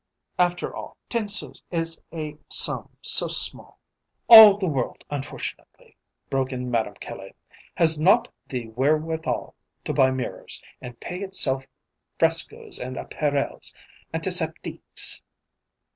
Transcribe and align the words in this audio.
After 0.39 0.75
all, 0.75 0.97
ten 1.09 1.27
sous 1.27 1.61
is 1.69 2.01
a 2.11 2.35
sum 2.49 2.89
so 3.03 3.27
small" 3.27 3.77
"All 4.27 4.57
the 4.57 4.67
world, 4.67 5.03
unfortunately," 5.11 5.95
broke 6.27 6.51
in 6.51 6.71
Madame 6.71 6.95
Caille, 6.95 7.33
"has 7.75 7.99
not 7.99 8.27
the 8.47 8.69
wherewithal 8.69 9.53
to 9.85 9.93
buy 9.93 10.09
mirrors, 10.09 10.59
and 10.81 10.99
pay 10.99 11.19
itself 11.19 11.67
frescoes 12.17 12.79
and 12.79 12.97
appareils 12.97 13.75
antiseptiques! 14.11 15.21